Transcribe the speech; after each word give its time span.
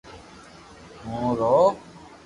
ھون 1.03 1.23
رووُ 1.39 1.67